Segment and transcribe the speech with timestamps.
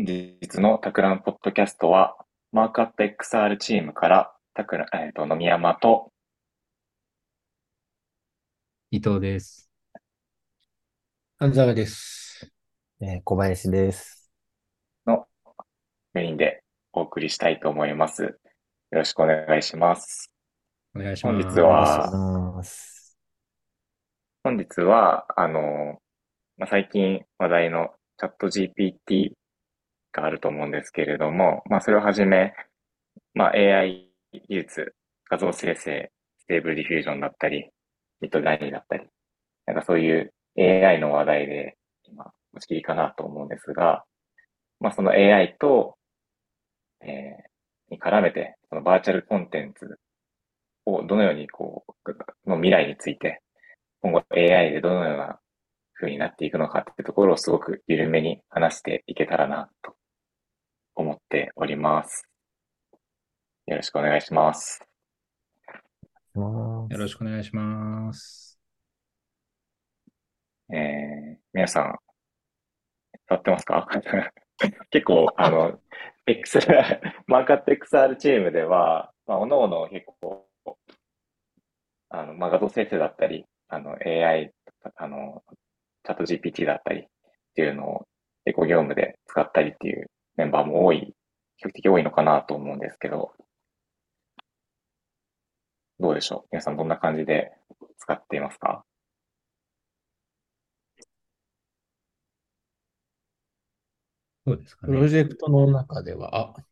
[0.00, 2.16] 本日のタクランポッドキャストは、
[2.52, 6.10] マークアット XR チームから、タクラ、えっ、と、野見山と、
[8.90, 9.70] 伊藤です。
[11.38, 12.50] 安沢です。
[13.02, 14.32] えー小林です。
[15.04, 15.26] の
[16.14, 16.64] メインで
[16.94, 18.22] お送りしたいと思います。
[18.22, 18.32] よ
[18.92, 20.32] ろしくお願いします。
[20.96, 21.42] お願いします。
[21.42, 23.18] 本日はお願いします。
[24.44, 25.98] 本日は、あの、
[26.56, 29.39] まあ、最近話題のチャット GPT
[30.12, 32.52] があると思うんですけれども、まあ、それをはじめ、
[33.34, 34.94] まあ、AI 技術、
[35.28, 37.70] 画像生成、 Stable Diffusion だったり、
[38.20, 39.06] ミッドラインだったり、
[39.66, 44.04] なんかそういう AI の話題で今、持ちきりかなと思うんですが、
[44.80, 45.96] まあ、その AI と、
[47.02, 49.98] えー、に絡めて、そのバーチャルコンテンツ
[50.86, 53.42] をどのようにこう、の未来について、
[54.02, 55.38] 今後 AI でどのような
[55.94, 59.94] 風になっていくのかっていうところをすごく緩めに話していけたらなと
[61.00, 62.28] 思っております。
[63.66, 64.80] よろしくお願いします。
[66.34, 68.58] よよろしくお願いします。
[70.72, 71.98] えー、皆さん、
[73.28, 73.88] 触ってますか？
[74.90, 75.80] 結構、あの、
[76.26, 80.46] XR、マーカット XR チームでは、まあ、おのおの結構、
[82.10, 84.52] あの、まあ、画像生成だったり、あの、AI、
[84.96, 85.42] あの、
[86.04, 87.06] チャット GPT だったりっ
[87.54, 88.06] ていうのを
[88.44, 91.14] エコ業務で使ったりっていうメンバーも多い、
[91.56, 93.32] 比較的多いのかなと思うんですけど、
[95.98, 96.48] どうでしょう？
[96.52, 97.52] 皆さんどんな感じで
[97.98, 98.84] 使っていますか？
[104.46, 105.08] そうですかプロね。
[105.08, 106.62] ジェクトの中では、あ、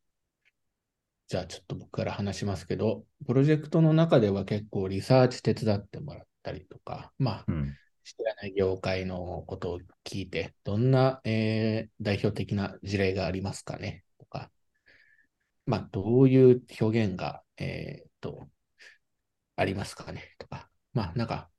[1.27, 7.77] じゃあちょっと僕から話しますけど、プロジェクトの中では結構リサーチ手伝ってもらったりとか、まあ、うん。
[8.17, 14.05] 知らない業界のことを聞いて、どんな、えー代表的な事例がありますかね？
[14.19, 14.51] とか、
[15.67, 18.49] まあ、どういう表現が、えーと、
[19.57, 20.35] ありますかね？
[20.39, 21.51] とか、まあ、なんか、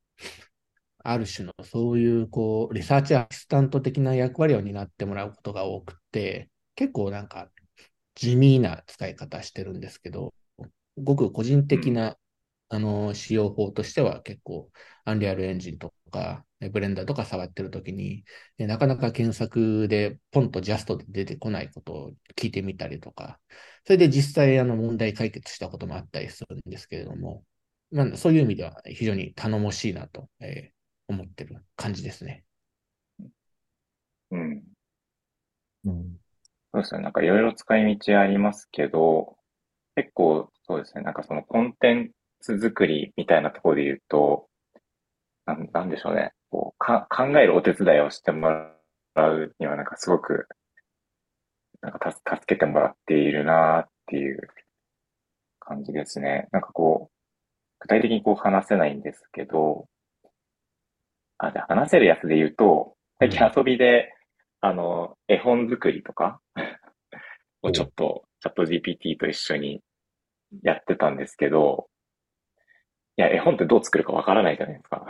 [1.03, 7.49] ある種のそういう、こう、リサーチアシスタント的な役割を担ってもらうことが多くて、結構なんか、
[8.15, 10.33] 地味な使い方してるんですけど、
[10.97, 12.17] ごく個人的な、
[12.69, 14.71] あの、使用法としては結構、
[15.05, 18.25] アンリアルエンジンとか、えブレンダーとか触ってるときに、
[18.57, 23.39] えなかなか検索でポンとジャストで出てこないことを聞いてみたりとか、
[23.85, 27.45] それで実際あの問題解決したこともあったりするんですけれども、
[27.91, 30.79] まあ、そういう意味では非常に頼もしいなと、えー
[31.11, 32.45] 思ってる感じですね。
[34.31, 34.63] うん。
[35.83, 36.19] うん。
[36.73, 37.01] そうですね。
[37.01, 39.37] なんかいろいろ使い道ありますけど、
[39.95, 41.03] 結構そうですね。
[41.03, 44.47] なんかそのコンテンツ作りみたいなところで言うと、
[45.45, 46.33] なん、なんでしょうね。
[46.49, 48.49] こう、か、考えるお手伝いをしても
[49.15, 50.47] らうにはなんかすごく、
[51.81, 54.47] なんかた助けてもらっているなっていう
[55.59, 56.47] 感じですね。
[56.51, 57.13] なんかこう、
[57.79, 59.87] 具体的にこう話せないんですけど、
[61.37, 64.13] あ、じゃあ話せるやつで言うと、最近遊びで、
[64.61, 66.41] あの、絵本作りとか
[67.61, 69.81] をちょっとチャット GPT と一緒に
[70.63, 71.98] やってたんですけど、い
[73.21, 75.05] や、絵本ってどう作るかわからないじゃないですか。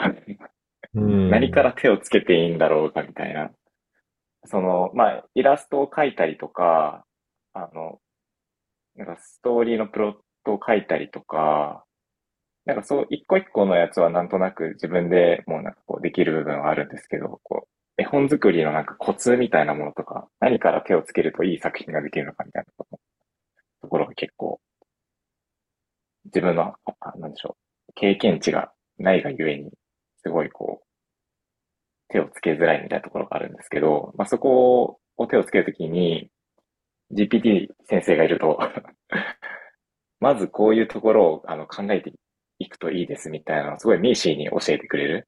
[0.96, 3.52] うん何から手をつけていいんだろうかみたいな。
[4.46, 7.06] その、まあ、イラストを描いたりとか、
[7.54, 8.00] あの、
[8.96, 10.14] なんかストーリーのプロッ
[10.46, 11.86] トを描いたりとか、
[12.66, 22.86] なんかそう、一個一個のやつはなんとなく自分でもうなんかこうできる部分はあるんですけど、こう、絵本作りのなんかコツみたいなものとか、何から手をつけるといい作品ができるのかみたいな
[23.82, 24.60] ところが結構、
[26.26, 27.59] 自分の、あなんでしょう、
[27.96, 29.72] 経験値がないがゆえに、
[30.24, 30.86] すごいこう、
[32.10, 36.30] 手をつけづらいみたいなところがあるんですけど、まあ、そこを手をつけるときに、
[37.14, 38.60] GPT 先生がいると、
[40.20, 42.14] まずこういうところをあの考えて
[42.60, 45.28] いくといいですみたいなのをすごいミーシーに教えてくれる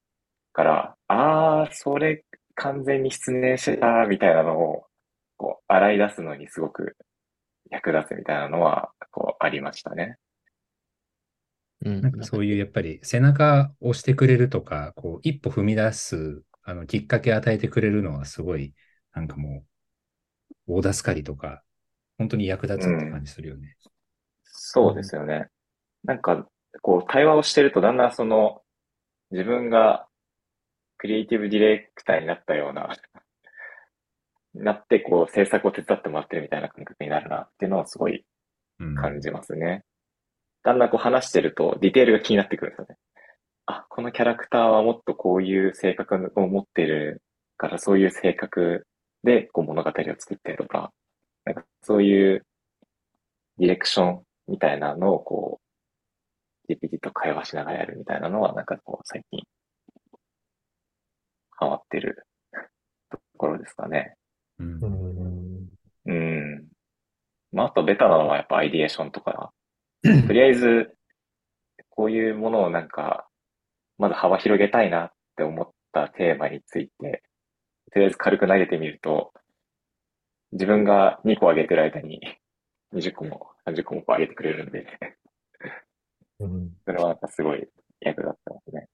[0.54, 2.24] から、あー、それ
[2.56, 4.86] 完全に失念してたみたいなのを、
[5.38, 6.96] こう、洗い出すのにすごく
[7.70, 10.18] 役立つみたいなのは、こう、ありましたね。
[11.86, 18.74] うんなんかそういうやっぱり背中を押してくれるとか、こう一歩踏み出すあのきっかけ与えてくれるのはすごい、
[19.14, 19.66] なんかも
[20.68, 21.64] う、大助かりとか、
[22.18, 23.78] 本当に役立つって感じするよね。
[24.44, 25.48] そうですよね。
[26.04, 26.48] なんか、
[26.82, 28.64] こう、対話をしてると、だんだんその、
[29.32, 30.08] 自分が
[30.98, 32.96] クリエイティブディレクターになったような、
[34.54, 38.26] なって、こう、制作を手伝ってもらってるみたいな感覚になるなっていうのをすごい
[38.80, 38.96] うん。
[38.96, 39.86] 感じますね。
[40.64, 42.98] だんだんこう話してると、ディテールが気になってくるんですよね。
[43.66, 47.22] あ、このキャラクターはもっとこういう性格を持ってる
[47.58, 48.86] から、そういう性格
[49.24, 50.92] でこう物語を作ってるとか、
[51.82, 52.46] そういう
[53.58, 55.62] ディレクションみたいなのをこ
[56.68, 59.44] う、GPT と会話しながらやるみたいなのは、なんかこう、最近、
[61.52, 62.26] ハマってる
[63.10, 64.16] ところですかね。
[64.60, 64.88] うんう。
[64.88, 65.70] ん。
[66.06, 66.68] うん。
[67.52, 69.52] まあ、あとベタなのはやっぱアイディエーションとか、
[70.28, 70.96] とりあえず、
[71.90, 73.28] こういうものをなんか、
[73.98, 77.24] まず幅広げたいなって思ったテーマについて、
[77.92, 79.34] とりあえず軽く投げてみると、
[80.52, 82.20] 自分が2個上げてる間に
[82.94, 84.86] 20個も30個も上げてくれるんで、
[86.40, 86.72] うん。
[86.86, 87.68] それはなんかすごい
[88.02, 88.88] 役立ってますね。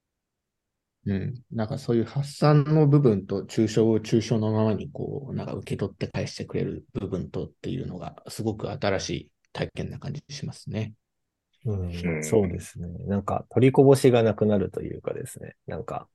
[1.06, 1.44] うん。
[1.52, 10.94] なんかそういう発散の部分と抽象を抽象のままにこう、なんか受け取って返してくれる部分とっていうのが、すごく新しい体験な感じしますね。
[11.66, 12.88] うんうんそうですね。
[13.08, 15.56] なんか、取りこぼしがなくなるというかですね。
[15.66, 16.08] なんか、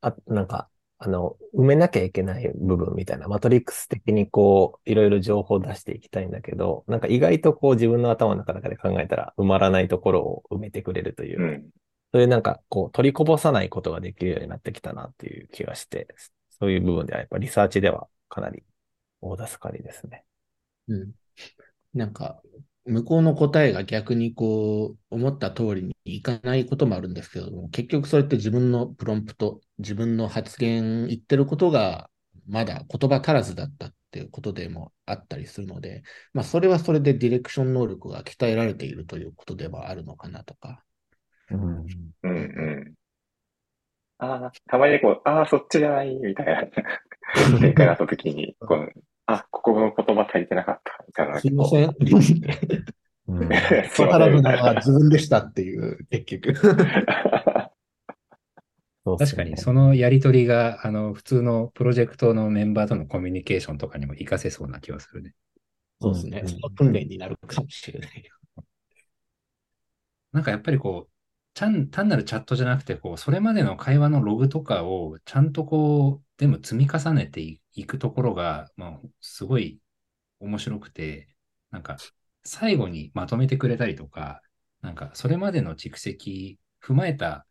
[0.00, 0.68] あ、なんか、
[0.98, 11.70] あの、埋めなきゃいけない部分みたいな、マトリックス的にこう、いろいろ情報を出していきたいんだけど、なんか意外とこう自分の頭の中で考えたら埋まらないところを埋めてくれるといううか、ん。
[12.12, 16.06] そういうなんかこう、取りこぼさないことができるようになってきたなっていう気がして、
[16.60, 18.62] そういう部分ではやっぱリサーチではかなり
[19.20, 20.24] 大助かりですね。
[20.88, 21.12] うん。
[21.94, 22.42] なんか、
[22.84, 32.10] 向こうの答えが逆にこう、思った通りにいかないこともあるんですけども、結局それって自分のプロンプト、自分の発言、言ってることが、
[32.48, 36.02] まだ言葉足らずだったっていうことでもあったりするので、
[36.34, 40.82] まあ、それはそれでディレクション能力が鍛えられているということではあるのかなとか。
[41.50, 41.86] うん。
[42.22, 42.32] うんう
[42.90, 42.94] ん。
[44.18, 46.66] ああ、たまにこう、ああ、そっちじゃない、みたいな
[47.58, 48.92] 展開があった時に、こう、
[49.34, 51.40] あ、ここの言葉足りてなかった、みたいな。
[51.40, 51.94] すいません。
[52.08, 52.40] うん すい
[53.38, 53.48] ま
[53.88, 54.56] せん、足らずみたいな。
[54.56, 56.54] なのは自分でしたっていう、結局。
[59.04, 65.34] そうっすね確かに、そのやりとりが、あの、普通のプロジェクトのメンバーとのコミュニケーションとかにも活かせそうな気がするね。
[66.00, 66.40] そうですね。
[66.42, 68.30] うんその訓練になるかもしれない。
[70.32, 71.12] なんかやっぱりこう、
[71.54, 79.80] ちゃん、単なるチャットじゃなくて、こう、それまでの会話のログとかをちゃんとこう、全部積み重ねていいくところが、まあ、すごい
[80.40, 81.28] 面白くて、
[81.70, 81.98] なんか、
[82.42, 84.42] 最後にまとめてくれたりとか、
[84.80, 87.46] なんか、それまでの蓄積踏まえた、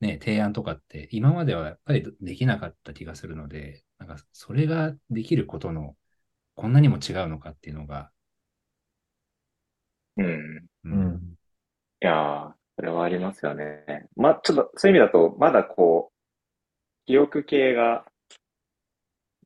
[0.00, 5.96] ね、提案とかって、今まではやっぱりできなかった気がするので、なんか、それができることの、
[6.56, 8.10] こんなにも違うのかっていうのが、
[10.16, 10.26] うん。
[10.26, 11.36] ううん。
[12.02, 14.08] いやー、それはありますよね。
[14.16, 16.14] まあ、ちょっと、そういう意味だと、まだこう、
[17.06, 18.04] 記憶系が、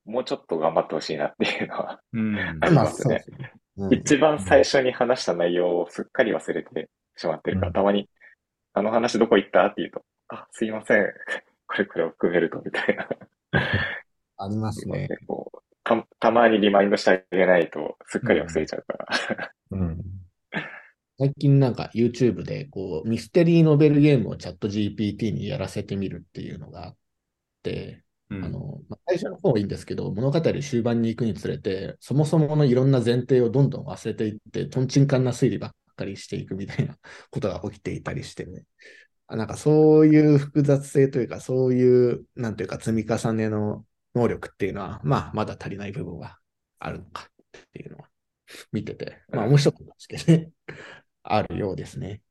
[0.08, 2.36] もうちょっと頑張ってほしいなっていうのは、うん。
[2.60, 3.20] ありますね。
[3.20, 3.52] すね。
[3.92, 8.08] 一番最初に話した内容をすっかり忘れてしまってるから、うんたまに、
[8.72, 9.66] あの話どこ行った？
[9.66, 11.04] って言うと、あ、すいません。
[11.66, 13.06] これこれを含めると、みたいな。
[14.38, 15.08] ありますね。
[15.26, 19.52] こう、た、たまにリマインドしてあげないと、すっかり忘れちゃうから。
[19.72, 20.00] うん。
[21.18, 26.57] 最近なんか YouTube でこうミステリーノベルゲームをチャット GPT にやらせてみるっていう
[29.30, 36.96] の、方はいいんですけど、物語終盤に行くにつれて、そもそものいろんな前提をどんどん忘れていって、とんちんかんな推理ばっかりしていくみたいな
[37.30, 38.64] ことが起きていたりしてね。
[39.26, 46.38] あなんかそういう複雑性というか、そういう、なんていうか積み重ねの能力っていうのは、まあ、まだ足りない部分は
[46.78, 48.08] あるのかっていうのは
[48.72, 50.50] 見てて、まあ面白かったんですけどね。
[51.22, 52.22] あるようですね。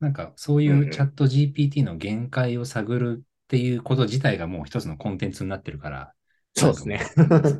[0.00, 6.14] なんかそういうチャット GPT の限界を探るっていうこと自体がもう一つのコンテンツになってるから、
[6.54, 7.02] そうですね。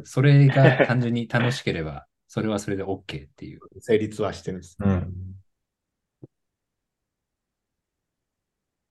[0.04, 3.60] それが単純に楽しければ、 それはそれで OK っていう。
[3.78, 4.74] 成立はしてるんです。
[4.80, 5.12] うん。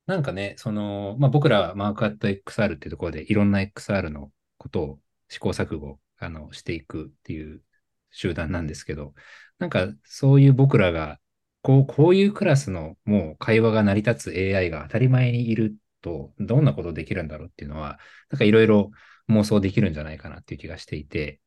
[0.06, 7.64] なんかね、その、まあ、僕らはマークアット XR っていうところでいろんな XR のことを試行錯誤あのしていくっていう
[8.12, 9.16] 集団なんですけど、
[9.58, 11.20] なんかそういう僕らが、
[11.64, 18.92] こう、こういうクラスのもう会話が成り立つ AI が当たり前にいると、どんなことできるんだろうっていうのは、なんかいろいろ
[19.30, 21.40] 妄想できるんじゃないかなっていう気がしていて、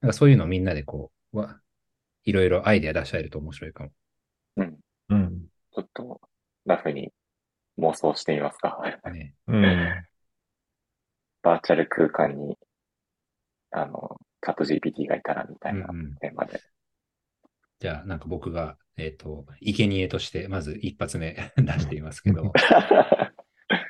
[0.00, 1.60] なんかそういうのをみんなでこう、わ
[2.24, 3.90] いろいろアイデア出し合えると面白いかも。
[4.56, 4.78] うん。
[5.08, 5.46] うん。
[5.72, 6.20] ちょっと、
[6.66, 7.12] ラフに
[7.78, 8.78] 妄想してみますか。
[9.12, 9.34] ね。
[9.46, 10.04] うん。
[11.42, 12.56] バーチャル空間に、
[13.70, 16.60] あの、チャット GPT がいたらみたいなうんうんテーマで。
[17.78, 22.52] じゃあ、なんか僕が、えっ、と、生贄として、まず一発目 出していますけど、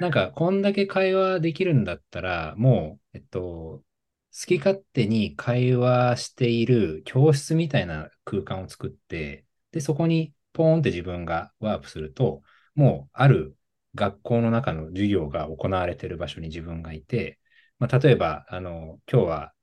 [0.01, 3.85] なんか、こんだけ会話できるんだったら、もう、えっと、
[4.33, 12.43] 好き勝手に会話している教室みたいな空間を作って、で、そこにポーンって自分がワープすると、
[12.75, 13.57] もう、ある
[13.95, 17.39] 学校の中の授業が行われている場所に自分がいて、
[17.79, 19.55] まあ、例えば、あの、今日は、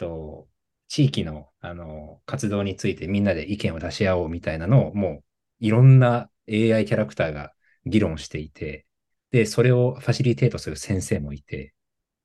[0.00, 0.48] えっと、
[0.88, 5.24] 地域の、あの、活動についてみんなで意見を出し合おうみたいなのを、もう、
[5.60, 7.52] いろんな AI キャラクターが
[7.86, 8.86] 議論していて、
[9.30, 11.74] で、それをファシリテートする先生もいて、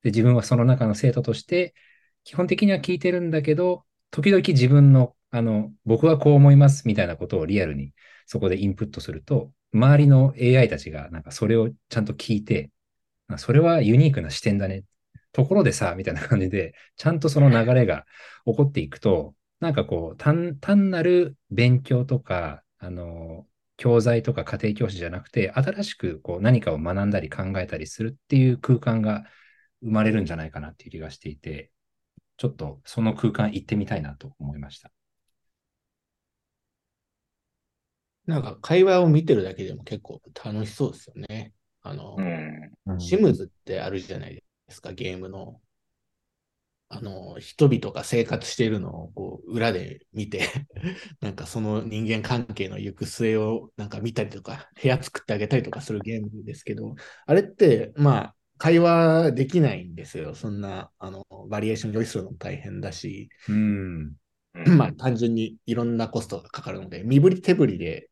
[0.02, 1.74] で、自分はその中の生徒として、
[2.24, 7.94] 基本的には聞いてるんだけど、時々自分の、あの、僕はこう思いますみたいなことをリアルに
[8.26, 12.70] そこでインプットすると、周りの AI たちがなんかそれをちゃんと聞いて、
[13.38, 14.84] それはユニークな視点だね。
[15.32, 18.04] ところでさ、みたいな感じで、ちゃんとその流れが
[18.44, 23.46] 起こっていくと、なんかこう、単単なる勉強とか、あの、
[23.82, 29.24] 教材とか家庭教師じゃなくて、新しくこう何かを学んだり考えたりするっていう空間が
[29.82, 31.72] 生まれるんじゃないかなっていう気がしていて、
[32.36, 34.92] ちょっとその空間行ってみたいなと思いました。
[38.26, 41.52] なんか会話を見てるだけでも結構楽しそうですよね。
[41.82, 42.14] あの、
[42.86, 43.00] うん。
[43.00, 45.60] シムズってあるじゃないですか、ゲームの。
[46.94, 50.46] あの、人々が生活しているのをこう裏で見て、
[51.22, 56.94] なんかその人間関係の行く末をなんか見たりとか、部屋作ってあげたりとかするゲームですけど、
[57.26, 60.34] あれって、まあ、会話できないんですよ。
[60.34, 64.12] そんな、あの、バリエーション用意するのも大変だし、うん。
[64.76, 68.10] まあ単純にいろんなコストがかかるので、身振り手振りで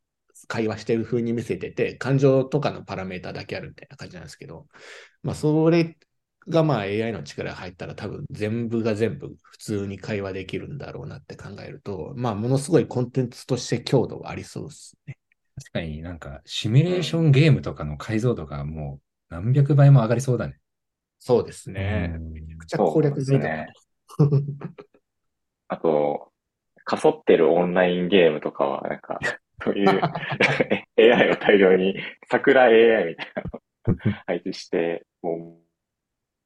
[0.48, 4.66] 会話してる風に見せてて、感情とかのパラメータだけあるみたいな感じなんですけど、
[5.22, 5.98] まあそれ
[6.48, 15.18] がまあ AI の力が入ったら多分全部が全部普通に会話できるんだろうなって考えると、まあものすごいコンテンツとして強度がありそうですね。
[15.56, 20.58] 確かになんかシミュレーションゲームとかの解像度がもう何百倍も上がりそうだね。
[21.18, 22.12] そうですね。
[22.16, 23.72] うんめちゃくちゃ攻略済みだなと。
[25.68, 26.32] あと、
[26.84, 29.20] かそってるオンラインゲームとかは、なんか、
[29.62, 30.00] そういう
[30.98, 31.94] AI を大量に、
[32.28, 35.69] 桜 AI みたいなのを配置して、もう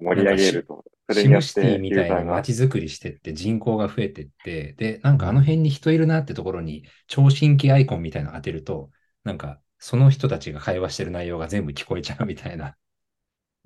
[0.04, 8.90] 盛り上げると、それシムシテによってィみたいユーザーが、に街づくりしてって人口が増えてって、で、なんかあの辺に人いるなってところに聴診器アイコンみたいなの当てると、
[9.24, 12.76] なんかその人たちが会話してる内容が全部聞こえちゃうみたいな。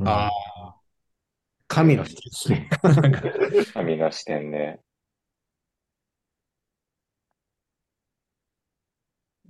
[0.04, 0.75] ああ。
[1.68, 2.71] 神の人ですね。
[3.75, 4.80] 神の視点で。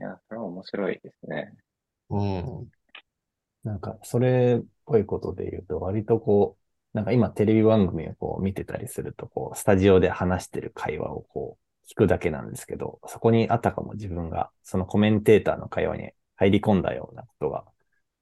[0.01, 1.53] いや、それは面白いですね。
[2.11, 2.71] うん。
[3.65, 17.65] なんか、それっぽいことで言うと、割とこう、なんか今テレビ番組をこう見てたりすると、こう、スタジオで話してる会話をこう、聞くだけなんですけど、そこにあたかも自分が、そのコメンテーターの会話に入り込んだようなことが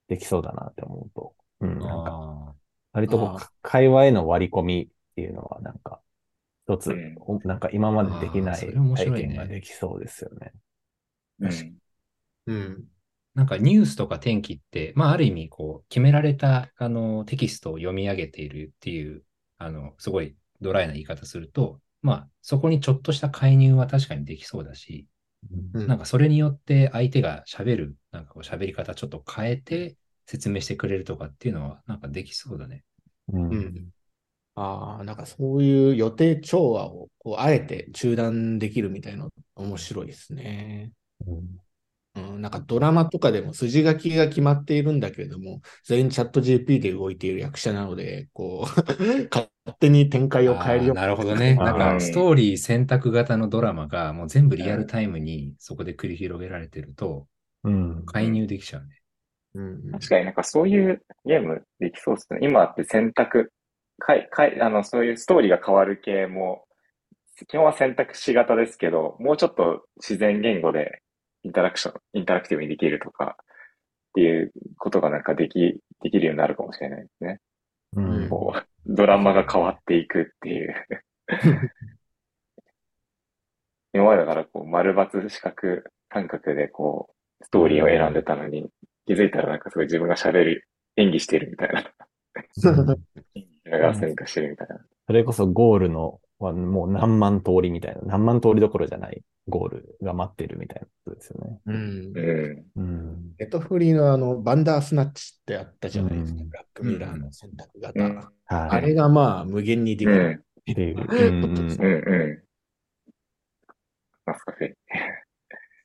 [0.09, 2.55] できそうだなって思うと、うん、なんか、あ
[2.93, 6.01] 割とこう会話への割り込みっていうのは、なんか、
[6.69, 8.61] 一つうん、ほなんか今までできない
[8.97, 10.53] 体験ができそうですよね。
[11.41, 11.79] うん。
[12.47, 12.85] うん。
[13.37, 19.25] なんかニュースとか天気って、まあある意味こう決められたあのテキストを読み上げているっていう、
[19.59, 25.07] あの、すごいドライな言い方すると、まあそこにちょっとした介入は確かにできそうだし、
[25.75, 32.85] うんなんかそれによって相手が喋る、なんかこう喋り方ちょっと変えて説明してくれるとかっていうのはなんかできそうだね。
[33.33, 33.91] うんうん。
[34.55, 40.93] ああ、なんかそういう予定調和をこうあえて中断できるみたいなの面白いですね。
[42.47, 48.83] なんかドラマとかでも筋書きが決まっているんだけれども、全員チャット GP で動いている役者なので、こう、
[49.33, 49.51] 勝
[49.81, 51.57] 手に展開を変えるよあーなるほどね。
[51.57, 57.27] なんかストーリー選択型のドラマがもう全部リアルタイムにそこで繰り広げられてると
[57.65, 58.07] うん。
[58.07, 58.89] 介入できちゃうね。
[59.55, 62.41] うん確かになんかそういうゲームできそうですね。
[62.43, 63.53] 今って選択、
[63.99, 66.65] かい、かい、あの、そういうストーリーが変わる系も、
[67.49, 71.03] 基本は選択肢型ですけど、もうちょっと自然言語で
[71.47, 73.43] インタラクション、インタラクティブにできるとか、っ
[74.15, 77.39] ていうことがなんかでき、できるようになるかもしれないですね。
[77.93, 80.75] うんこう、ドラマが変わっていくっていう。
[83.95, 88.69] 今までだからこう、丸抜四角感覚でこう、ストーリーを選んでたのに、
[89.07, 91.93] 気づいたらなんかすごい自分が喋る、演技してるみたいな。
[93.79, 94.85] が線化してるみたいな。
[95.07, 101.61] それこそゴールのはもう何万通りみたいな、何万通りどころじゃないゴールが待ってるみたいなですよね。
[101.67, 101.79] うんう
[102.79, 102.81] ん。
[102.81, 103.35] うん。
[103.39, 106.41] ネットフリーのあの、バンダースナッチってあったじゃないですか。
[106.41, 108.33] うんブラックミラーの選択型。
[108.49, 110.15] あれがまあ無限にできうん。
[110.15, 110.45] る。
[110.71, 110.97] っていう。
[110.97, 111.87] ことうんですうん。
[111.87, 112.43] うん。
[114.25, 114.75] 懐かしい。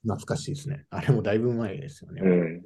[0.03, 0.85] 懐かしいですね。
[0.89, 2.21] あれもだいぶ前ですよね。
[2.21, 2.61] うん。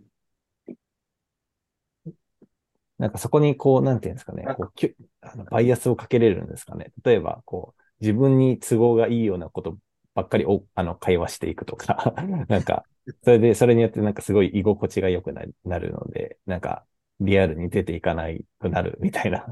[2.98, 6.94] なんかそこにこう、なんていうんですかね、こうきゅあのバイアスをかけれるんですかね。
[7.04, 9.78] 例えば、こう、自分に都合がいいようなこと
[10.16, 12.14] ばっかりおあの会話していくとか、
[12.50, 12.86] なんか、
[13.24, 16.86] それで、それによってなんかすごい居心地が良くななるので、なんか、
[17.20, 19.46] リアルに出ていかないくなるみたいな。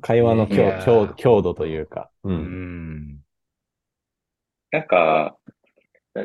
[0.00, 2.10] 会話の強強強度というか。
[2.24, 2.30] う。
[2.30, 3.20] うんん。
[4.72, 5.38] なんか、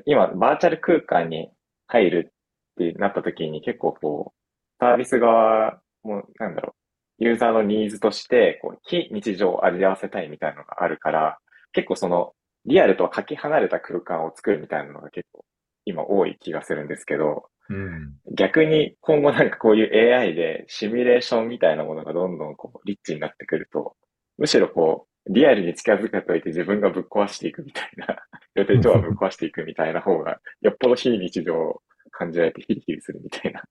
[0.05, 1.51] 今、バーチャル空間に
[1.87, 2.33] 入る
[2.73, 4.39] ってなった時に結構こう、
[4.79, 6.78] サービス側も、なんだろう、
[7.19, 11.37] ユーザーのニーズとして、こう、非日常を味わわせたいみたいなのがあるから、
[11.73, 12.33] 結構その、
[12.65, 15.45] リアルとはかけ離れた空間を作るみたいなのが結構、
[15.85, 18.13] 今多い気がするんですけど、うん。
[18.35, 23.95] 逆に今後なんかこういう AI でシミュレーションみたいなものがどんどんこうリッチになってくると、
[24.37, 28.07] むしろこう、リアルに近づけといて自分がぶっ壊していくみたいな、
[28.55, 33.63] 予定調はぶっ壊していくみたいな方が、よっぽど非日常を感じられてヒリヒリするみたいな、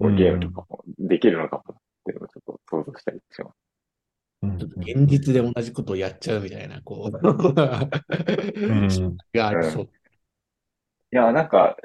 [0.00, 1.74] ゲームとかもできるのかも
[2.04, 3.54] っていうのをちょっと想像したりします。
[4.42, 7.20] うんちょっと現実で同じことをやっちゃうみたいな、こう、ん
[9.32, 9.84] がありそう。
[9.84, 9.88] い
[11.16, 11.76] や、なんか、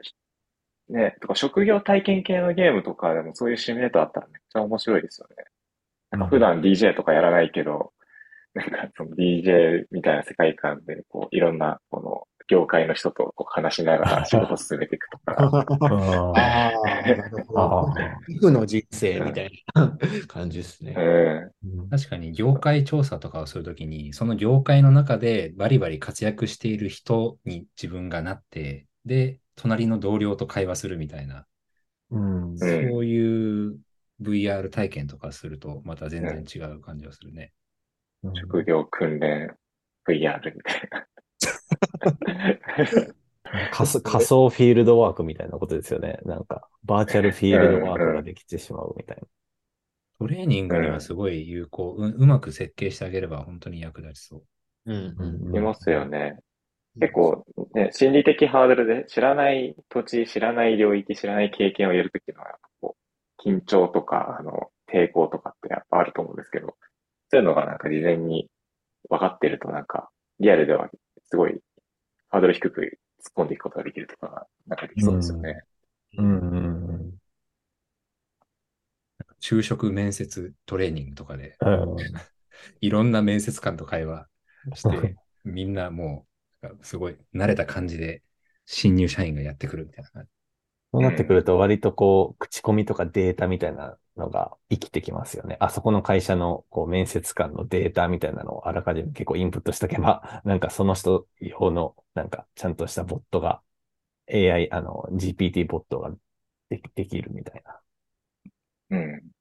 [0.89, 5.35] ね、とか職業体験系のゲームとかでもそういうシミュレーターあったらめっちゃ面白いですよね。
[6.11, 7.93] なんか普段 DJ とかやらないけど、
[8.53, 15.07] なんかその DJ みたいな世界観で、こう、いろんな、この、業界の人とこう話しながら仕事を進めていく。
[15.37, 15.65] あ
[16.33, 18.39] ああ、なるほあど。
[18.39, 20.95] 負の人生みたいな感じですね。
[21.63, 21.89] うん。
[21.89, 31.45] 確かに業界調査とかをするときに、その業界の中でバリバリ活躍している人に自分がなって、で、隣の同僚と会話するみたいな、
[32.11, 33.77] うんそういう
[34.21, 37.51] VR 体験とかすると、また全然違う感じがするね。
[38.35, 39.55] 職業訓練
[40.07, 41.05] VR みたいな。
[43.71, 46.19] 仮想仮想フィールドワークみたいなことですよね。
[46.25, 49.17] なんか、バーチャルフィールドワークができてしまうみたい
[50.19, 54.43] トレーニングにはすごい有効、ううまく設計してあげれば本当に役立ちそう。
[54.85, 55.25] うんな。
[55.25, 56.37] うんいますよね。
[56.99, 62.97] 結構、ね、心理的ハードルで知らない土地、知らない領域、知らない経験をやるときの、やっぱこ
[63.45, 66.75] う、緊張とか、あの、抵抗とかってやっぱあると思うんですけど、
[67.29, 68.49] そういうのがなんか事前に
[69.09, 70.09] 分かってるとなんか、
[70.39, 70.89] リアルでは
[71.29, 71.59] すごい
[72.29, 75.61] ハードル低く突っ込んでいくことができるとか、なんかできそうですよね。
[76.13, 76.23] な。
[76.23, 77.19] うんうん
[79.41, 81.95] 就職面接トレーニングとかで、うん。
[82.81, 84.27] いろんな面接官と会話
[84.75, 86.27] して、 みんなも
[86.61, 88.21] う、すごい慣れた感じで、
[88.65, 90.29] 新入社員がやってくるみたいな感じ。
[90.91, 95.57] そうなってくると割とこう、口コミとかデータみたいなのが生きてきますよね。
[95.61, 103.63] あそこの会社のこう面接官のデータみたいなのをあらかじめ結構インプットしとけば、 なんかその人用のなんかちゃんとしたボットが、
[104.27, 106.11] AI、あの、GPT ボットが
[106.69, 107.81] できできるみたいな。
[108.89, 109.31] うん。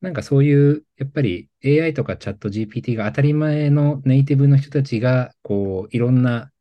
[0.00, 6.52] なんかそういう、やっぱり AI とかチャット GPT が当たり前のネイティブの人たちが、こう、いろんな、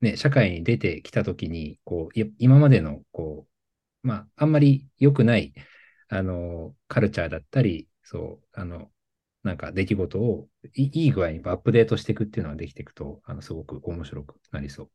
[0.00, 3.46] ね、社会に出てきたときに、こう、今までの、こ
[4.04, 5.54] う、まあ、あんまり良くない、
[6.10, 8.92] あの、カルチャーだったり、そう、あの、
[9.44, 14.90] なんか出来事をいいい具合にアップデートしていくっていうのができていくと、あの、すごく面白くなりそ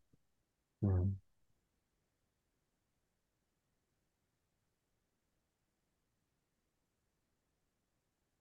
[0.83, 0.89] う。
[0.89, 1.21] うん。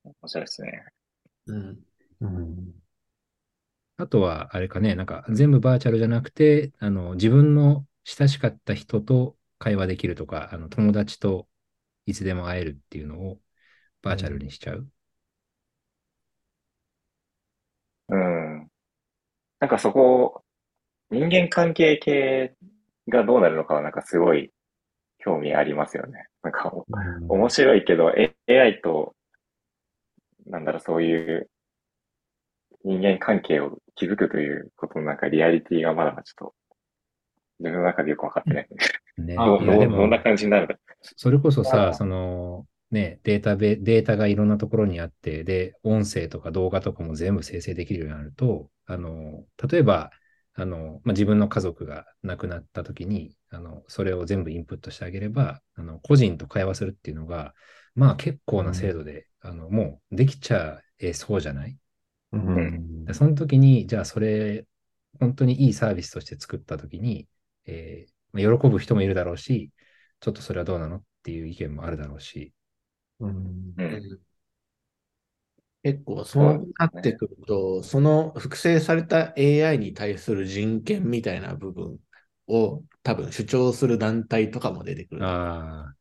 [0.05, 0.85] 面白いですね。
[1.47, 1.81] うん。
[2.23, 2.75] うん。
[3.97, 11.49] あとは、あれかね、なんか全部バーチャルじゃなくて、あの、自分の親しかった人と会話できるとか、あの、友達と
[12.07, 13.41] いつでも会えるっていうのを
[14.03, 14.89] バーチャルにしちゃう？
[18.09, 18.69] うん。
[19.61, 20.45] なんかそこ、
[21.11, 22.55] 人間関係系
[23.09, 24.53] がどうなるのかはなんかすごい
[25.19, 26.29] 興味ありますよね。
[26.43, 26.73] なんか
[27.29, 29.15] 面白いけど、A- AI と、
[30.47, 31.51] なんだろう、そういう
[32.85, 36.55] 人間関係を築くということのなんかリアリティがまだちょっと
[37.61, 38.69] 自分の中でよくわかってない。
[39.19, 39.37] ね。
[39.39, 40.79] あどんな、感じになる？
[41.17, 50.11] それこそあさ、あその、ね、データベ、データがいろんなところにあって、で、音声とか動画とかも全部生成できるようになると、あの、例えば、
[50.57, 57.55] あの、まあ、自分の家族が亡くなった時に、あの、それを全部インプットしてあげれば、あの、個人と会話するっていうのが、
[57.97, 61.77] まあ結構な精度で、あの、もうできちゃえそうじゃない？
[62.33, 63.05] うん。
[63.05, 64.65] でその時に、じゃあそれ、
[65.21, 67.27] 本当にいいサービスとして作った時に、
[67.67, 69.71] えーまあ喜ぶ人もいるだろうし、
[70.21, 72.53] ちょっとそれはどうなのっていう意見もあるだろうし、
[73.21, 73.77] うん。
[73.77, 74.21] うん。
[75.83, 81.99] 結構そうなってくると、その複製された AI に対する人権みたいな部分
[82.47, 85.27] を多分主張する団体とかも出てくる。
[85.27, 85.97] ああ、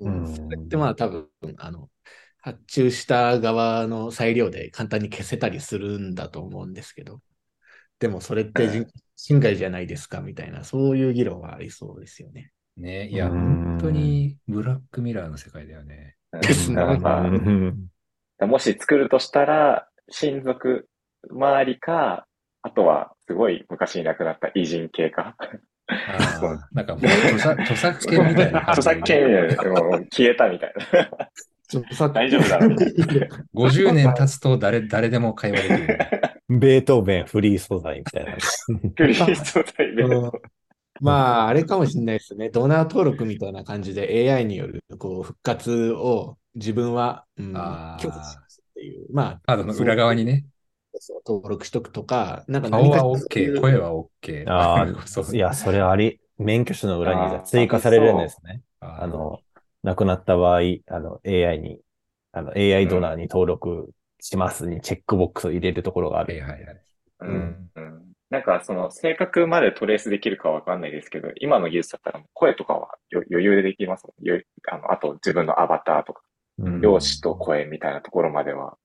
[0.00, 1.28] うんうんそれってまあ多分、
[1.58, 1.90] あの、
[2.40, 7.22] 発注した側の裁量で簡単に消せたりするんだと思うんですけど、
[7.98, 12.52] でもそれって人侵害じゃないですかみたいな、そういう議論はありそうですよね。
[12.76, 13.40] ね、いや、うん。
[13.40, 16.16] 本当にブラックミラーの世界だよね。
[16.32, 16.40] うん。
[16.42, 16.76] ですね。
[16.76, 17.00] なん。
[17.00, 17.88] かうん。
[18.40, 20.86] もし作るとしたら、親族
[21.30, 22.26] 周りか、
[22.62, 25.36] あとはすごい昔いなくなった偉人系か。
[25.88, 26.86] ああ、なん。
[26.86, 32.10] かもう著作著作権みたいな著作権みたいなもう消えたみたいな。
[32.12, 33.44] 大丈夫だろみたいな。
[33.54, 35.98] 50年経つと誰、誰でも会話できる。
[36.48, 38.36] ベートーベンフリー素材みたいな。
[38.96, 40.02] クリストタイで。
[40.06, 40.32] うん
[41.00, 42.48] まあ、あれかもしれないですね。
[42.48, 49.06] ドナー登録みたいな感じで AI によるこう復活を自分は、うん、あー許可しますっていう。
[49.12, 50.46] まあ、カードの裏側にね、
[50.98, 54.44] そう登録しとくとか、なんか顔は何かそうい OK、う声は OK。
[54.48, 58.62] あそうあ、いや、それあり、免許証の裏にじゃあ追加されるんですね。
[58.80, 59.40] ああの、
[59.82, 61.80] 亡くなった場合、あの、AI に、
[62.32, 66.34] あの、AI ドナーに登録しますにチェックボックスを入れるところがある。
[66.34, 66.80] はいはいはい。
[67.20, 74.24] うんうんなんかその性格までトレースできるかわかんないですけど、今の技術だったら声とかはよ余裕でできますもん。
[74.24, 76.22] よあの、あと自分のアバターとか、
[76.58, 78.76] うん容姿と声みたいなところまでは、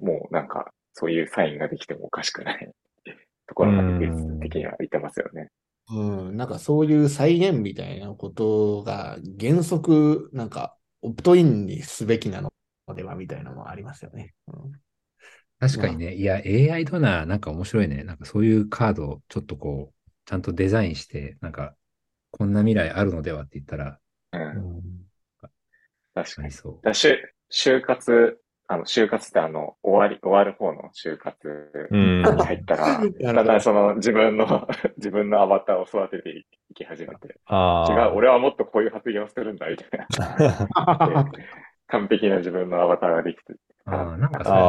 [0.00, 2.72] もうなんかそういうサインができてもおかしくない
[3.46, 5.50] ところまで技術的には言ってますよね。
[5.90, 12.52] うん、なんかそういう再現みたいなことが原則、なんかオプトインにすべきなの
[12.94, 14.34] ではみたいなのもありますよね。
[14.48, 14.72] うん
[15.58, 18.02] 確かにね、いや、AI ドナーなんか面白いね。
[18.02, 21.76] なんかそういうカードをちょっとこう、ちゃんとデザインして、なんか、
[22.32, 24.00] こんな未来あるのではって言ったら、
[24.32, 24.50] うん。
[24.56, 25.02] うん
[26.14, 26.50] 確かに。
[26.52, 26.78] そう。
[26.82, 27.16] だ就
[27.48, 31.48] 就活、あの、就活ってあの、終わり、終わる方の就活
[31.90, 34.66] うんに入ったら、だんだんその自分の、
[34.96, 36.30] 自分のアバターを育てて
[36.70, 37.54] いき始めて、あ
[37.88, 38.12] 違う、あ。
[38.14, 40.08] 俺はもっとこういう発言をするんだ、みたいな。
[41.92, 43.54] で完璧な自分のアバターができて。
[43.84, 44.68] ああ、なんかそれ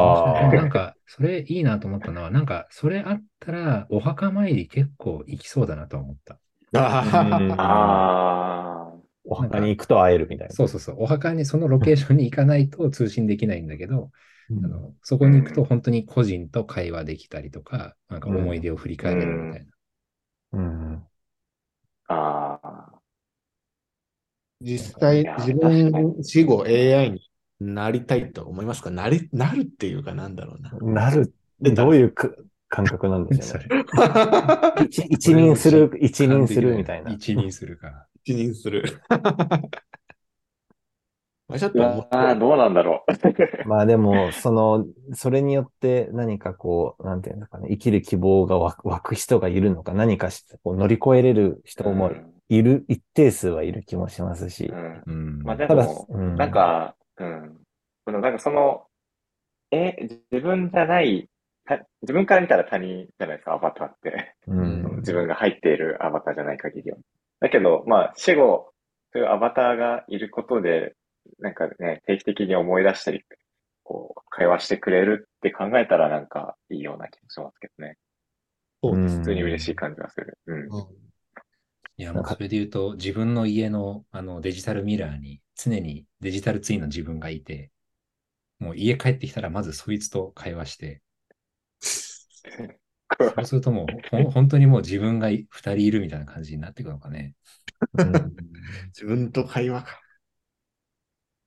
[0.52, 6.40] なんか、それいいなと思ったのは、なんか、それあったら、お墓参り結構行きそうだなとは思った。
[6.74, 10.54] うんあお墓に行くと会えるみたいな。
[10.54, 10.96] そうそうそう。
[10.98, 14.10] お墓にそのロケーションに行かないと通信できないんだけど、
[14.50, 19.72] うんあのそこに行くと本当に個人と会話できたりとか、なんか思い出を振り返れるみたいな。
[20.52, 21.08] うん。
[22.08, 22.43] あ、ああ、
[24.64, 27.20] 実際自分死後 AI に
[27.60, 28.90] なりたいと思いますか？
[28.90, 30.70] なり、なるっていうかなんだろうな。
[30.80, 33.68] なる、どういうく感覚なんでしょそうね？
[34.78, 37.12] れ一 一任する、 一任するみたいな。
[37.12, 38.06] 一任するか。
[38.24, 38.84] 一任する。
[41.46, 43.68] まあちょっいと面やーどうなんだろう。
[43.68, 52.10] まあでも、その、それによって何かこう、なんていうんですかね、生きる希望が湧く湧く人がいるのか、何かしてこう乗り越えれる人も
[52.48, 54.74] いる、一定数はいる気もしますしう。
[54.74, 55.02] ん。
[55.06, 55.42] うん。
[55.42, 57.56] まあでただも、、うんなん、か、うん。
[58.04, 58.86] このなんかその、
[59.70, 59.96] え、
[60.32, 61.30] 自分じゃない、
[61.64, 64.36] た自分から見たら他人じゃないですか、アバターって。
[64.46, 64.96] うん。
[64.98, 66.98] 自分が入っているアバターじゃない限りは。
[67.40, 68.72] だけど、まあ、死後、
[69.12, 70.94] そういうアバターがいることで、
[71.40, 73.24] なんかね、定期的に思い出したり、
[73.84, 77.96] こう、会話してくれるって考えたらなんかいいような気もしますけどね。
[78.82, 80.38] そうです普通に嬉しい感じがする。
[80.46, 80.60] うん。
[80.64, 81.03] うん
[81.96, 87.70] いや、もうそれで言うと、自分の家のあのデジタルミラーに常にデジタルツインの自分がいて、
[88.58, 91.02] もう家帰ってきたらまずそいつと会話して、
[93.36, 97.34] そうするともうほん本当にもう自分がい二人いるみたいな感じになっていくのかね。
[97.94, 98.34] うん
[98.88, 100.00] 自分と会話か。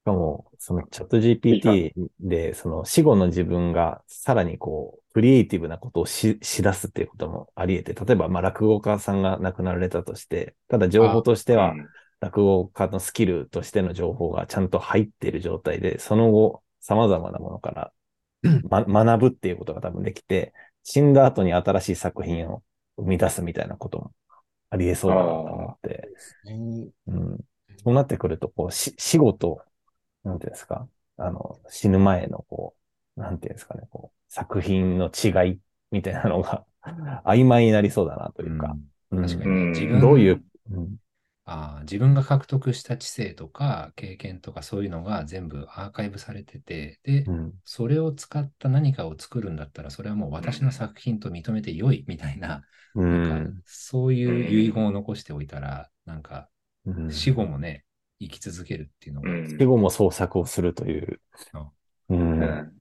[0.01, 11.73] しかも、そのチャット GPT で、その死後の自分がさらにこう、クリエイティブなことをし、しだすっていうこともあり得て、例えば、まあ、落語家さんが亡くなられたとして、ただ情報としては、
[12.19, 17.91] 落語家のスキルとしての情報がちゃんと入っている状態で、その後、様々なものから、
[18.69, 20.53] ま、学ぶっていうことが多分できて、
[20.84, 22.62] 死んだ後に新しい作品を
[22.97, 24.12] 生み出すみたいなことも
[24.69, 26.12] あり得そうだなと思って、
[26.45, 27.38] うんうん。
[27.84, 29.63] そうなってくると、こう、し、死後と、
[30.23, 32.77] なんていうんですか、あの、死ぬ前の、こう、
[33.17, 35.60] なんていうんですかね、こう、作品の違い
[35.91, 36.65] みたいなのが
[37.25, 38.77] 曖昧になりそうだなというか、
[39.12, 39.21] うん。
[39.21, 39.51] 確かに。
[39.51, 39.71] うん。
[39.71, 40.97] 自分どういう、うん。
[41.45, 47.53] あー自分が獲得した知性とか経験とかそういうのが全部アーカイブされてて、で、うん。
[47.63, 52.63] それを使った何かを作るんだったら、それはもう私の作品と認めて良いみたいな、
[52.95, 56.49] うなんかんそういう遺言を残しておいたら、なんか
[56.86, 57.10] うん。
[57.12, 57.86] 死後もね、
[58.19, 59.47] 生き続けるっていうのが、うん。
[59.58, 61.21] 死後も創作をするという。
[62.10, 62.15] う。
[62.15, 62.77] うん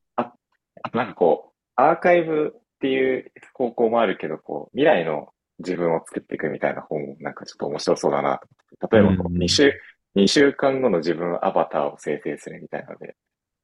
[0.93, 8.47] なんかこう、アーカイブっていう方向もあるけど、こう、未来の自分を作っていくみたいな方もなんかちょっと面白そうだなと
[8.89, 8.97] 思って。
[8.97, 9.73] 例えばこう、うん2週、
[10.17, 13.17] 2週間後の自分アバターを生成するみたいなので、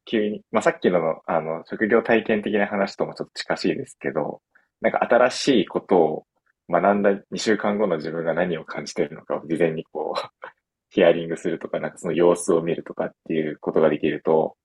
[0.05, 4.41] 急に、まあ、さっきのあの、職業体験的な話ともちょっと近しいですけど、
[4.81, 6.27] なんか新しいことを
[6.69, 10.49] 学んだ2週間後の自分が何を感じているのかを事前にこう、
[10.91, 14.57] ヒアリングするとか、なんかその様子を見るとかっていうことができると、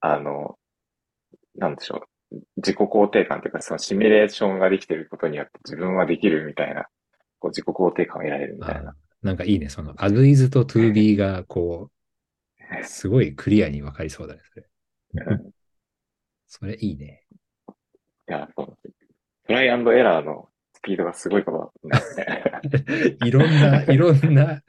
[0.00, 0.31] あの、
[1.62, 2.36] なんでしょう。
[2.56, 6.86] 自己肯定感というか、そのシミュレーションができていることによって自分はできるみたいな、
[7.38, 8.90] こう自己肯定感を得られるみたいな。
[8.90, 9.68] あなんかいいね。
[9.68, 11.90] その、アグイズと to be が、こ
[12.80, 14.40] う、すごいクリアにわかりそうだね。
[14.42, 14.66] それ。
[15.14, 15.52] うん
[16.54, 17.24] それいいね。
[18.28, 18.76] いや、そう。
[19.46, 23.16] トライアンドエラーのスピードがすごいことになるね。
[23.24, 24.62] いろんな、いろんな、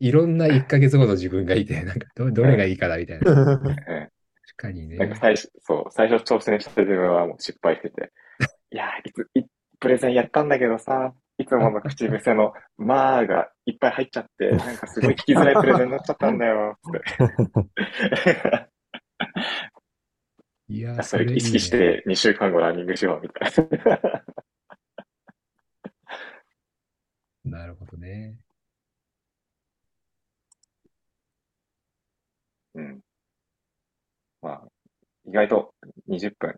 [0.00, 4.10] いろんな1ヶ月後の自分がいて、なんかど、どれがいいかなみたいな。
[4.52, 4.96] 確かにね。
[4.96, 8.12] なんか最初、そう、最初挑戦した自分はもう失敗してて、
[8.70, 9.44] いやー、いつ、い、
[9.80, 18.68] プレゼンやったんだけどさ、いつもの口癖の、 まあがいっぱい入っちゃって、 なんかすごい聞きづらいプレゼンになっちゃったんだよ、つって。
[20.68, 23.52] いや、それ意識して2週間後ランニングしよう、みたい
[27.44, 27.58] な。
[27.60, 28.36] なるほどね。
[32.74, 33.02] うん。
[34.42, 34.62] まあ、
[35.26, 35.74] 意外と
[36.06, 36.54] 20分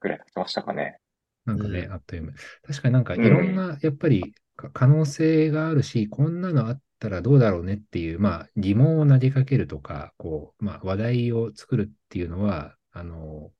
[0.00, 0.98] くらい経ちましたかね。
[1.44, 2.32] なんかね、うんあっという間。
[2.62, 13.52] 確かになんかいろんな、やっぱりか可能性があるし、こんなのあったらどうだろうねっていう、まあ疑問を投げかけるとか、こう、まあ話題を作るっていうのは、あの、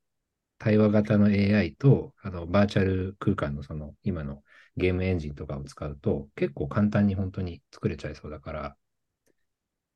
[0.59, 4.43] 対話型の AI と、あの、バーチャル空間のその、今の
[4.77, 8.77] ゲームエンジンとかを使うと、結構簡単に本当に作れちゃいそうだから、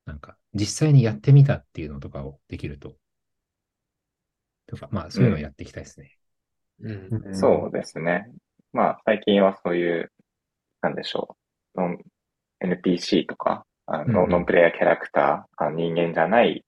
[0.05, 2.97] なんか、実際にやってみたっていうのとかをできると、
[4.69, 6.12] とか、まあそういうのをやっていきたいですね。
[6.82, 7.36] うん。
[7.36, 8.32] そうですね。
[8.71, 10.12] まあ、最近はそういう、
[10.82, 11.36] なんでしょ
[11.75, 11.82] う。
[11.82, 11.99] ノン
[12.62, 16.63] NPC とか、あの、うんうんノンプレイヤーキャラクター、あ人間じゃない、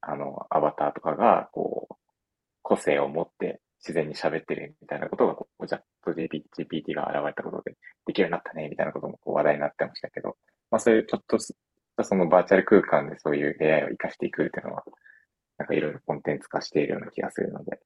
[0.00, 1.94] あの、アバターとかが、こう、
[2.62, 10.36] 個性を持って自然に喋ってるみたいなことが、こう、チャット GPT が現れたことでできるようになったね、みたいなこともこう話題になってましたけど、
[10.70, 11.54] まあそういうちょっとし
[11.96, 14.84] たそのバーチャル空間でそういう AI を活かしていくっていうのは、
[15.58, 17.80] なんかいろいろコンテンツ化しているような気がするので、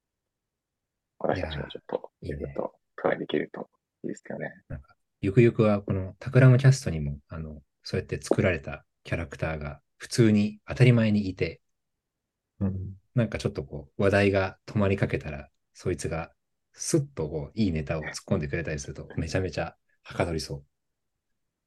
[1.18, 3.68] 私たちもちょっと、いやーいいねちょっとトライできると
[4.04, 4.52] いいですよね。
[5.20, 11.60] ゆくゆくはこのタクラムキャストにも、あの、そうやって作られたキャラクターが普通に当たり前にいて、
[12.60, 12.76] うん
[13.14, 16.32] なんかちょっとこう話題が止まりかけたら、そいつが
[16.74, 20.62] スッとこういいネタを突っ込んでくれたりすると、めちゃめちゃはかどりそ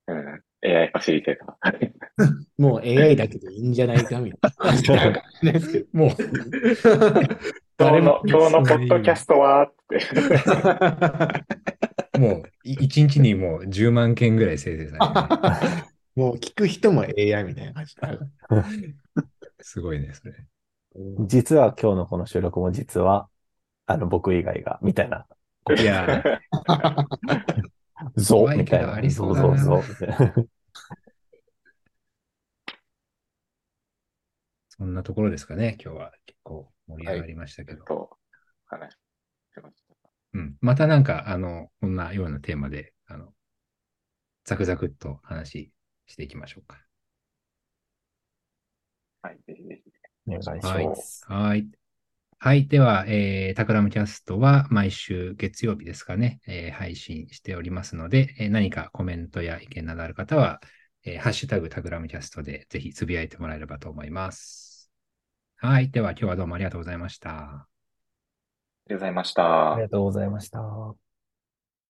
[0.07, 0.43] うん。
[0.61, 1.91] AI ファシリテーター。
[2.57, 4.83] もう AI だけでいいんじゃないかみたいな話
[5.41, 5.85] ですけど。
[5.93, 5.97] う。
[5.97, 6.15] もう、
[7.79, 9.99] 今日の、今日のポッドキャストはって。
[12.19, 15.83] もうい一日にもう10万件ぐらい生成されて、
[16.19, 18.19] もう聞く人も AI みたいな感じになる。
[19.61, 20.33] すごいね、それ。
[21.25, 23.29] 実は今日のこの収録も実は、
[23.85, 25.25] あの、僕以外が、みたいな。
[25.77, 29.09] いやー、ぞ怖いみたいな。
[29.09, 30.33] そうぞだなぞぞみたいな。
[34.79, 37.83] そんなところですかね、今日は結構盛り上がりましたけど。
[37.83, 38.17] と、
[38.65, 38.97] 話し
[39.61, 39.93] ました。
[40.33, 40.55] うん。
[40.61, 43.33] またなんか、あの、こんなようなテーマで、あの、
[44.45, 45.73] ザクザクっと話
[46.07, 46.79] していきましょうか。
[49.21, 49.91] はい、ぜひぜひ。
[50.27, 51.25] お願いしはいます。
[51.27, 51.67] はい。
[52.39, 52.67] はい。
[52.67, 60.61] では、えー、タクラムキャストは毎週月曜日ですかね、えー配信しておりますので、えー何かコメントや意見などある方は、
[61.03, 64.68] えーハッシュタグタクラムキャストでぜひつぶやいてもらえればと思います。
[65.61, 65.89] はい。
[65.91, 67.67] では、今日はどうもありがとうございました。
[68.87, 69.83] ありがとうございましたあり。
[69.83, 71.08] がとうございました。